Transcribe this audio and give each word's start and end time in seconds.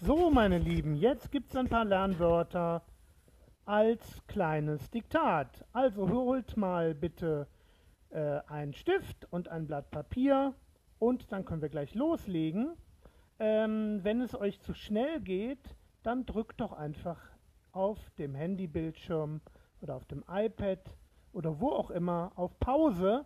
So, 0.00 0.30
meine 0.30 0.58
Lieben, 0.58 0.94
jetzt 0.94 1.32
gibt 1.32 1.50
es 1.50 1.56
ein 1.56 1.68
paar 1.68 1.84
Lernwörter 1.84 2.82
als 3.64 4.22
kleines 4.28 4.88
Diktat. 4.90 5.64
Also 5.72 6.08
holt 6.08 6.56
mal 6.56 6.94
bitte 6.94 7.48
äh, 8.10 8.38
einen 8.46 8.74
Stift 8.74 9.26
und 9.32 9.48
ein 9.48 9.66
Blatt 9.66 9.90
Papier 9.90 10.54
und 11.00 11.32
dann 11.32 11.44
können 11.44 11.62
wir 11.62 11.68
gleich 11.68 11.96
loslegen. 11.96 12.76
Ähm, 13.40 13.98
wenn 14.04 14.20
es 14.20 14.36
euch 14.36 14.60
zu 14.60 14.72
schnell 14.72 15.20
geht, 15.20 15.74
dann 16.04 16.24
drückt 16.26 16.60
doch 16.60 16.72
einfach 16.72 17.18
auf 17.72 17.98
dem 18.18 18.36
Handybildschirm 18.36 19.40
oder 19.80 19.96
auf 19.96 20.04
dem 20.04 20.22
iPad 20.30 20.94
oder 21.32 21.58
wo 21.58 21.70
auch 21.70 21.90
immer 21.90 22.30
auf 22.36 22.56
Pause. 22.60 23.24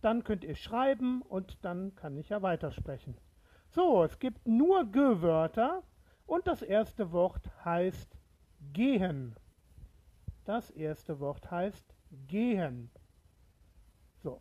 Dann 0.00 0.22
könnt 0.22 0.44
ihr 0.44 0.54
schreiben 0.54 1.22
und 1.22 1.64
dann 1.64 1.96
kann 1.96 2.16
ich 2.16 2.28
ja 2.28 2.40
weitersprechen. 2.40 3.16
So, 3.70 4.04
es 4.04 4.20
gibt 4.20 4.46
nur 4.46 4.84
Gewörter. 4.84 5.82
Und 6.26 6.46
das 6.46 6.62
erste 6.62 7.12
Wort 7.12 7.50
heißt 7.64 8.16
gehen. 8.72 9.36
Das 10.44 10.70
erste 10.70 11.20
Wort 11.20 11.50
heißt 11.50 11.94
gehen. 12.26 12.90
So. 14.22 14.40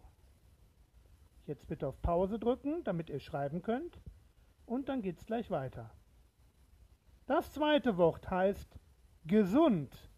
Jetzt 1.45 1.67
bitte 1.67 1.87
auf 1.87 2.01
Pause 2.01 2.39
drücken, 2.39 2.83
damit 2.83 3.09
ihr 3.09 3.19
schreiben 3.19 3.61
könnt. 3.61 3.99
Und 4.65 4.87
dann 4.87 5.01
geht 5.01 5.19
es 5.19 5.25
gleich 5.25 5.51
weiter. 5.51 5.91
Das 7.25 7.51
zweite 7.51 7.97
Wort 7.97 8.29
heißt 8.29 8.79
gesund. 9.25 10.09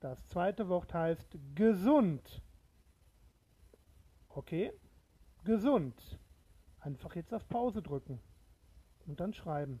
Das 0.00 0.26
zweite 0.28 0.68
Wort 0.68 0.92
heißt 0.92 1.38
gesund. 1.54 2.42
Okay? 4.28 4.72
Gesund. 5.44 6.18
Einfach 6.80 7.14
jetzt 7.14 7.32
auf 7.32 7.48
Pause 7.48 7.82
drücken 7.82 8.20
und 9.06 9.20
dann 9.20 9.32
schreiben. 9.32 9.80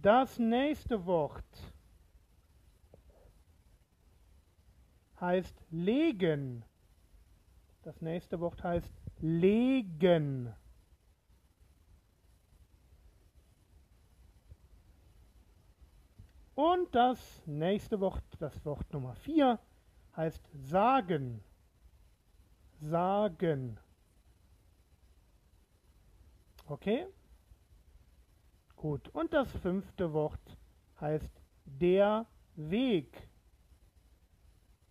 Das 0.00 0.38
nächste 0.38 1.06
Wort 1.06 1.74
heißt 5.20 5.56
legen. 5.70 6.64
Das 7.82 8.00
nächste 8.00 8.38
Wort 8.38 8.62
heißt 8.62 8.92
legen. 9.18 10.54
Und 16.54 16.94
das 16.94 17.42
nächste 17.46 17.98
Wort, 17.98 18.22
das 18.38 18.64
Wort 18.64 18.92
Nummer 18.92 19.14
4, 19.16 19.58
heißt 20.16 20.48
sagen. 20.52 21.42
Sagen. 22.80 23.80
Okay? 26.66 27.08
Gut, 28.78 29.08
und 29.08 29.32
das 29.32 29.50
fünfte 29.56 30.12
Wort 30.12 30.56
heißt 31.00 31.42
der 31.64 32.26
Weg. 32.54 33.28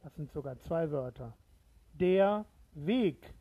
Das 0.04 0.14
sind 0.16 0.30
sogar 0.34 0.60
zwei 0.60 0.92
Wörter. 0.92 1.38
Der 1.94 2.46
Weg. 2.74 3.34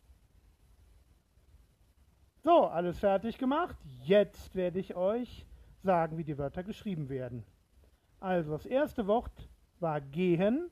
So, 2.44 2.69
alles 2.69 3.00
fertig 3.00 3.38
gemacht. 3.38 3.77
Jetzt 4.05 4.55
werde 4.55 4.78
ich 4.78 4.94
euch 4.94 5.44
sagen, 5.83 6.16
wie 6.16 6.25
die 6.25 6.38
Wörter 6.38 6.62
geschrieben 6.62 7.08
werden. 7.08 7.44
Also, 8.20 8.53
das 8.53 8.66
erste 8.66 9.08
Wort 9.08 9.48
war 9.81 10.00
gehen 10.00 10.70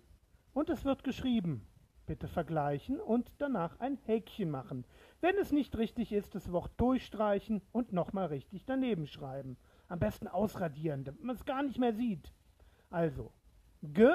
und 0.53 0.70
es 0.70 0.84
wird 0.84 1.03
geschrieben. 1.03 1.66
Bitte 2.06 2.28
vergleichen 2.28 3.00
und 3.00 3.33
danach 3.38 3.80
ein 3.80 3.98
Häkchen 4.05 4.50
machen. 4.50 4.84
Wenn 5.20 5.36
es 5.38 5.52
nicht 5.52 5.77
richtig 5.78 6.12
ist, 6.12 6.34
das 6.34 6.52
Wort 6.52 6.72
durchstreichen 6.77 7.62
und 7.72 7.92
nochmal 7.92 8.27
richtig 8.27 8.66
daneben 8.66 9.06
schreiben. 9.06 9.56
Am 9.88 9.98
besten 9.98 10.28
ausradieren, 10.28 11.05
damit 11.05 11.25
man 11.25 11.36
es 11.36 11.44
gar 11.44 11.62
nicht 11.62 11.78
mehr 11.78 11.94
sieht. 11.94 12.32
Also, 12.91 13.32
G, 13.82 14.09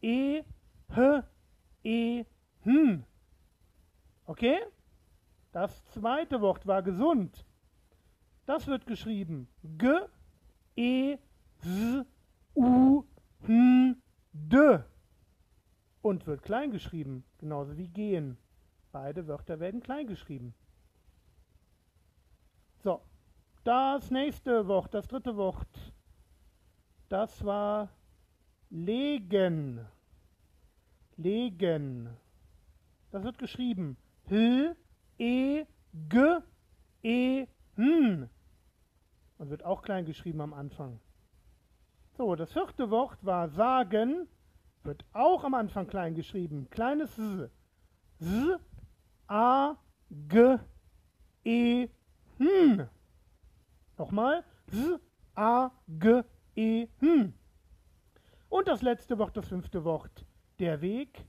E, 0.00 0.42
H, 0.94 1.24
E, 1.84 2.24
Hm. 2.62 3.04
Okay? 4.24 4.58
Das 5.52 5.84
zweite 5.86 6.40
Wort 6.40 6.66
war 6.66 6.82
gesund. 6.82 7.44
Das 8.46 8.66
wird 8.66 8.86
geschrieben 8.86 9.48
G, 9.62 9.88
E, 10.76 11.18
S, 11.60 12.04
U, 12.54 13.04
Hm, 13.46 13.96
D 14.32 14.78
und 16.12 16.26
wird 16.26 16.42
klein 16.42 16.70
geschrieben, 16.70 17.24
genauso 17.38 17.78
wie 17.78 17.88
gehen. 17.88 18.36
Beide 18.92 19.26
Wörter 19.28 19.60
werden 19.60 19.82
klein 19.82 20.06
geschrieben. 20.06 20.54
So, 22.84 23.00
das 23.64 24.10
nächste 24.10 24.66
Wort, 24.68 24.92
das 24.92 25.08
dritte 25.08 25.38
Wort, 25.38 25.94
das 27.08 27.42
war 27.46 27.88
legen. 28.68 29.86
Legen. 31.16 32.10
Das 33.10 33.22
wird 33.24 33.38
geschrieben 33.38 33.96
H, 34.28 34.74
E, 35.16 35.64
G, 36.10 36.38
E, 37.02 37.46
N. 37.78 38.28
Und 39.38 39.48
wird 39.48 39.64
auch 39.64 39.80
klein 39.80 40.04
geschrieben 40.04 40.42
am 40.42 40.52
Anfang. 40.52 41.00
So, 42.18 42.36
das 42.36 42.52
vierte 42.52 42.90
Wort 42.90 43.24
war 43.24 43.48
sagen. 43.48 44.28
Wird 44.84 45.04
auch 45.12 45.44
am 45.44 45.54
Anfang 45.54 45.86
klein 45.86 46.14
geschrieben. 46.14 46.68
Kleines 46.70 47.16
S. 47.18 47.50
S, 48.20 48.60
A, 49.28 49.76
G, 50.28 50.58
E, 51.44 51.88
N. 52.38 52.88
Nochmal. 53.98 54.44
S, 54.66 55.00
A, 55.34 55.70
G, 55.88 56.22
E, 56.56 56.88
N. 57.00 57.34
Und 58.48 58.68
das 58.68 58.82
letzte 58.82 59.18
Wort, 59.18 59.36
das 59.36 59.48
fünfte 59.48 59.84
Wort. 59.84 60.26
Der 60.58 60.80
Weg. 60.80 61.24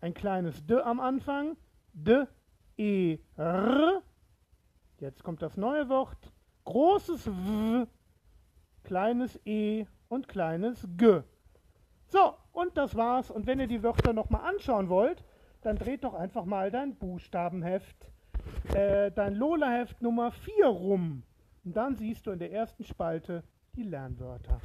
Ein 0.00 0.14
kleines 0.14 0.66
D 0.66 0.80
am 0.80 1.00
Anfang. 1.00 1.56
D, 1.92 2.26
E, 2.76 3.18
R. 3.36 4.02
Jetzt 4.98 5.22
kommt 5.22 5.42
das 5.42 5.56
neue 5.56 5.88
Wort. 5.88 6.32
Großes 6.64 7.26
W, 7.26 7.86
kleines 8.82 9.38
E 9.44 9.86
und 10.08 10.26
kleines 10.26 10.86
G. 10.96 11.22
So, 12.08 12.34
und 12.56 12.78
das 12.78 12.96
war's. 12.96 13.30
Und 13.30 13.46
wenn 13.46 13.60
ihr 13.60 13.66
die 13.66 13.82
Wörter 13.82 14.14
nochmal 14.14 14.48
anschauen 14.48 14.88
wollt, 14.88 15.22
dann 15.60 15.76
dreht 15.76 16.04
doch 16.04 16.14
einfach 16.14 16.46
mal 16.46 16.70
dein 16.70 16.96
Buchstabenheft, 16.96 18.10
äh, 18.74 19.10
dein 19.12 19.34
Lola-Heft 19.34 20.00
Nummer 20.00 20.30
4 20.30 20.66
rum. 20.66 21.22
Und 21.64 21.76
dann 21.76 21.96
siehst 21.96 22.26
du 22.26 22.30
in 22.30 22.38
der 22.38 22.52
ersten 22.52 22.84
Spalte 22.84 23.44
die 23.74 23.82
Lernwörter. 23.82 24.60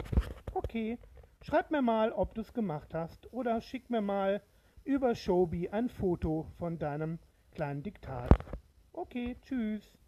Okay, 0.54 1.00
schreib 1.42 1.70
mir 1.70 1.82
mal, 1.82 2.14
ob 2.14 2.34
du 2.34 2.42
es 2.42 2.54
gemacht 2.54 2.94
hast 2.94 3.32
oder 3.34 3.60
schick 3.60 3.90
mir 3.90 4.02
mal 4.02 4.42
über 4.86 5.14
Shobi 5.14 5.68
ein 5.70 5.90
Foto 5.90 6.46
von 6.58 6.80
deinem 6.80 7.20
kleinen 7.52 7.84
Diktat. 7.84 8.32
Okay, 8.94 9.36
tschüss. 9.42 10.01